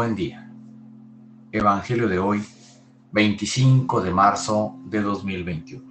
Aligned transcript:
Buen 0.00 0.14
día. 0.14 0.50
Evangelio 1.52 2.08
de 2.08 2.18
hoy, 2.18 2.42
25 3.12 4.00
de 4.00 4.10
marzo 4.10 4.78
de 4.86 5.02
2021. 5.02 5.84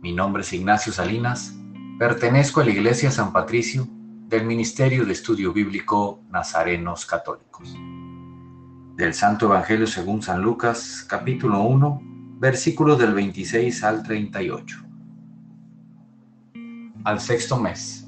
Mi 0.00 0.14
nombre 0.14 0.40
es 0.40 0.54
Ignacio 0.54 0.90
Salinas, 0.90 1.54
pertenezco 1.98 2.62
a 2.62 2.64
la 2.64 2.70
Iglesia 2.70 3.10
San 3.10 3.34
Patricio 3.34 3.86
del 4.26 4.46
Ministerio 4.46 5.04
de 5.04 5.12
Estudio 5.12 5.52
Bíblico 5.52 6.22
Nazarenos 6.30 7.04
Católicos. 7.04 7.76
Del 8.96 9.12
Santo 9.12 9.44
Evangelio 9.44 9.86
según 9.86 10.22
San 10.22 10.40
Lucas, 10.40 11.04
capítulo 11.06 11.60
1, 11.60 12.00
versículos 12.38 12.98
del 12.98 13.12
26 13.12 13.84
al 13.84 14.02
38. 14.02 14.78
Al 17.04 17.20
sexto 17.20 17.60
mes 17.60 18.05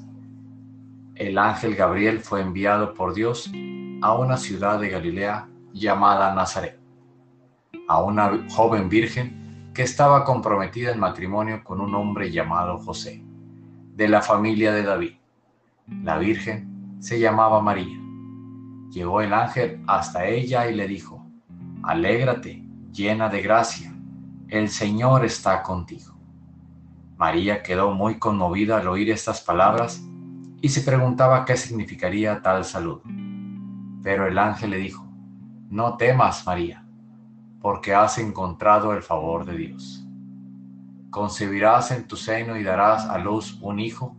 el 1.19 1.37
ángel 1.37 1.75
Gabriel 1.75 2.21
fue 2.21 2.41
enviado 2.41 2.93
por 2.93 3.13
Dios 3.13 3.51
a 4.01 4.13
una 4.13 4.37
ciudad 4.37 4.79
de 4.79 4.89
Galilea 4.89 5.49
llamada 5.73 6.33
Nazaret, 6.33 6.79
a 7.89 8.01
una 8.01 8.47
joven 8.49 8.87
virgen 8.87 9.71
que 9.73 9.83
estaba 9.83 10.23
comprometida 10.23 10.91
en 10.91 10.99
matrimonio 10.99 11.61
con 11.63 11.81
un 11.81 11.93
hombre 11.93 12.31
llamado 12.31 12.77
José, 12.77 13.21
de 13.95 14.07
la 14.07 14.21
familia 14.21 14.71
de 14.71 14.83
David. 14.83 15.15
La 16.03 16.17
virgen 16.17 16.95
se 16.99 17.19
llamaba 17.19 17.61
María. 17.61 17.99
Llegó 18.89 19.19
el 19.19 19.33
ángel 19.33 19.83
hasta 19.87 20.25
ella 20.25 20.71
y 20.71 20.75
le 20.75 20.87
dijo, 20.87 21.25
Alégrate, 21.83 22.63
llena 22.93 23.27
de 23.27 23.41
gracia, 23.41 23.93
el 24.47 24.69
Señor 24.69 25.25
está 25.25 25.63
contigo. 25.63 26.17
María 27.17 27.61
quedó 27.61 27.91
muy 27.91 28.17
conmovida 28.19 28.77
al 28.77 28.87
oír 28.87 29.11
estas 29.11 29.41
palabras 29.41 30.08
y 30.61 30.69
se 30.69 30.81
preguntaba 30.81 31.45
qué 31.45 31.55
significaría 31.55 32.41
tal 32.41 32.65
salud. 32.65 33.01
Pero 34.03 34.27
el 34.27 34.37
ángel 34.37 34.71
le 34.71 34.77
dijo, 34.77 35.07
no 35.69 35.97
temas, 35.97 36.45
María, 36.45 36.85
porque 37.61 37.93
has 37.93 38.17
encontrado 38.17 38.93
el 38.93 39.01
favor 39.01 39.45
de 39.45 39.55
Dios. 39.55 40.05
Concebirás 41.09 41.91
en 41.91 42.07
tu 42.07 42.15
seno 42.15 42.57
y 42.57 42.63
darás 42.63 43.05
a 43.05 43.17
luz 43.17 43.57
un 43.61 43.79
hijo, 43.79 44.15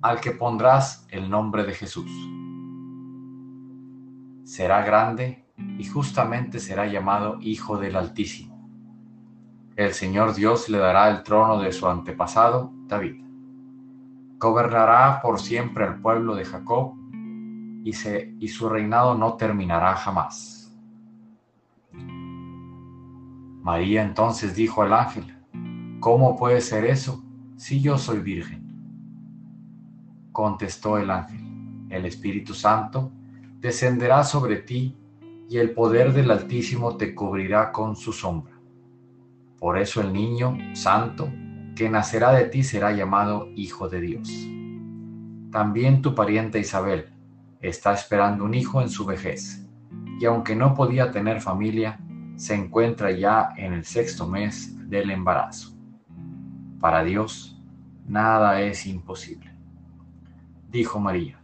al 0.00 0.20
que 0.20 0.32
pondrás 0.32 1.06
el 1.10 1.28
nombre 1.28 1.64
de 1.64 1.74
Jesús. 1.74 2.10
Será 4.44 4.84
grande 4.84 5.44
y 5.78 5.84
justamente 5.84 6.58
será 6.58 6.86
llamado 6.86 7.38
Hijo 7.40 7.78
del 7.78 7.96
Altísimo. 7.96 8.52
El 9.76 9.94
Señor 9.94 10.34
Dios 10.34 10.68
le 10.68 10.78
dará 10.78 11.08
el 11.08 11.22
trono 11.22 11.60
de 11.60 11.72
su 11.72 11.88
antepasado, 11.88 12.72
David 12.86 13.22
Gobernará 14.42 15.20
por 15.22 15.38
siempre 15.38 15.86
el 15.86 16.00
pueblo 16.00 16.34
de 16.34 16.44
Jacob 16.44 16.94
y, 17.84 17.92
y 18.40 18.48
su 18.48 18.68
reinado 18.68 19.14
no 19.14 19.34
terminará 19.34 19.94
jamás. 19.94 20.76
María 23.62 24.02
entonces 24.02 24.56
dijo 24.56 24.82
al 24.82 24.94
ángel, 24.94 25.32
¿cómo 26.00 26.36
puede 26.36 26.60
ser 26.60 26.84
eso 26.84 27.22
si 27.56 27.80
yo 27.80 27.96
soy 27.96 28.18
virgen? 28.18 28.66
Contestó 30.32 30.98
el 30.98 31.12
ángel, 31.12 31.86
el 31.88 32.04
Espíritu 32.04 32.52
Santo 32.52 33.12
descenderá 33.60 34.24
sobre 34.24 34.56
ti 34.56 34.96
y 35.48 35.58
el 35.58 35.70
poder 35.70 36.12
del 36.12 36.32
Altísimo 36.32 36.96
te 36.96 37.14
cubrirá 37.14 37.70
con 37.70 37.94
su 37.94 38.12
sombra. 38.12 38.54
Por 39.60 39.78
eso 39.78 40.00
el 40.00 40.12
niño 40.12 40.58
santo 40.74 41.30
que 41.74 41.88
nacerá 41.88 42.32
de 42.32 42.44
ti 42.44 42.62
será 42.62 42.92
llamado 42.92 43.48
Hijo 43.54 43.88
de 43.88 44.00
Dios. 44.00 44.28
También 45.50 46.02
tu 46.02 46.14
pariente 46.14 46.58
Isabel 46.58 47.12
está 47.60 47.92
esperando 47.92 48.44
un 48.44 48.54
hijo 48.54 48.82
en 48.82 48.88
su 48.88 49.04
vejez, 49.04 49.66
y 50.20 50.24
aunque 50.24 50.54
no 50.54 50.74
podía 50.74 51.10
tener 51.10 51.40
familia, 51.40 51.98
se 52.36 52.54
encuentra 52.54 53.10
ya 53.10 53.50
en 53.56 53.72
el 53.72 53.84
sexto 53.84 54.26
mes 54.26 54.76
del 54.88 55.10
embarazo. 55.10 55.76
Para 56.80 57.04
Dios, 57.04 57.60
nada 58.06 58.60
es 58.60 58.86
imposible. 58.86 59.52
Dijo 60.70 60.98
María, 61.00 61.38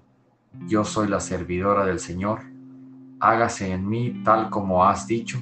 yo 0.66 0.84
soy 0.84 1.08
la 1.08 1.20
servidora 1.20 1.84
del 1.84 2.00
Señor, 2.00 2.40
hágase 3.20 3.72
en 3.72 3.88
mí 3.88 4.22
tal 4.24 4.50
como 4.50 4.84
has 4.84 5.06
dicho 5.06 5.38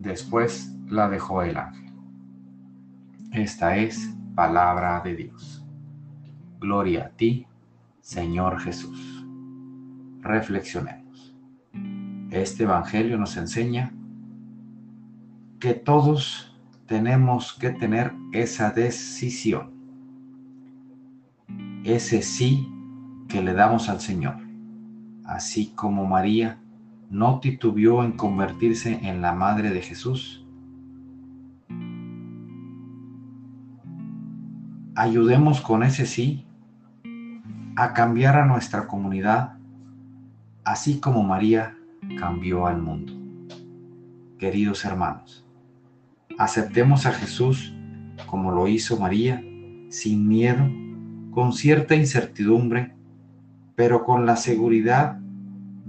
Después 0.00 0.74
la 0.88 1.10
dejó 1.10 1.42
el 1.42 1.58
ángel. 1.58 1.92
Esta 3.32 3.76
es 3.76 4.16
palabra 4.34 5.02
de 5.04 5.14
Dios. 5.14 5.62
Gloria 6.58 7.04
a 7.04 7.08
ti, 7.10 7.46
Señor 8.00 8.60
Jesús. 8.60 9.26
Reflexionemos. 10.22 11.36
Este 12.30 12.62
Evangelio 12.62 13.18
nos 13.18 13.36
enseña 13.36 13.92
que 15.58 15.74
todos 15.74 16.58
tenemos 16.86 17.52
que 17.52 17.68
tener 17.68 18.14
esa 18.32 18.70
decisión, 18.70 19.70
ese 21.84 22.22
sí 22.22 22.66
que 23.28 23.42
le 23.42 23.52
damos 23.52 23.90
al 23.90 24.00
Señor, 24.00 24.36
así 25.24 25.74
como 25.74 26.06
María 26.06 26.58
no 27.10 27.40
titubeó 27.40 28.04
en 28.04 28.12
convertirse 28.12 29.00
en 29.02 29.20
la 29.20 29.32
madre 29.32 29.70
de 29.70 29.82
Jesús. 29.82 30.46
Ayudemos 34.94 35.60
con 35.60 35.82
ese 35.82 36.06
sí 36.06 36.46
a 37.74 37.92
cambiar 37.94 38.36
a 38.36 38.46
nuestra 38.46 38.86
comunidad, 38.86 39.58
así 40.62 41.00
como 41.00 41.24
María 41.24 41.76
cambió 42.16 42.66
al 42.66 42.80
mundo. 42.80 43.12
Queridos 44.38 44.84
hermanos, 44.84 45.44
aceptemos 46.38 47.06
a 47.06 47.12
Jesús 47.12 47.74
como 48.26 48.52
lo 48.52 48.68
hizo 48.68 48.98
María, 48.98 49.42
sin 49.88 50.28
miedo, 50.28 50.70
con 51.32 51.52
cierta 51.52 51.96
incertidumbre, 51.96 52.94
pero 53.74 54.04
con 54.04 54.26
la 54.26 54.36
seguridad 54.36 55.18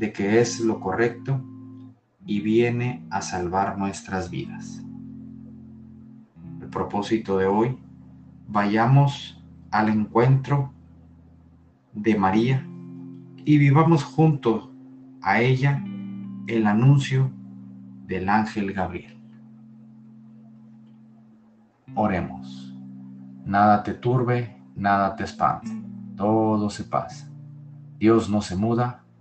de 0.01 0.11
que 0.11 0.41
es 0.41 0.59
lo 0.59 0.79
correcto 0.79 1.39
y 2.25 2.41
viene 2.41 3.05
a 3.11 3.21
salvar 3.21 3.77
nuestras 3.77 4.31
vidas. 4.31 4.83
El 6.59 6.69
propósito 6.69 7.37
de 7.37 7.45
hoy, 7.45 7.77
vayamos 8.47 9.39
al 9.69 9.89
encuentro 9.89 10.73
de 11.93 12.17
María 12.17 12.67
y 13.45 13.59
vivamos 13.59 14.03
junto 14.03 14.71
a 15.21 15.39
ella 15.39 15.83
el 16.47 16.65
anuncio 16.65 17.29
del 18.07 18.27
ángel 18.27 18.73
Gabriel. 18.73 19.21
Oremos. 21.93 22.75
Nada 23.45 23.83
te 23.83 23.93
turbe, 23.93 24.57
nada 24.75 25.15
te 25.15 25.25
espante, 25.25 25.69
todo 26.15 26.71
se 26.71 26.85
pasa. 26.85 27.31
Dios 27.99 28.31
no 28.31 28.41
se 28.41 28.55
muda, 28.55 29.03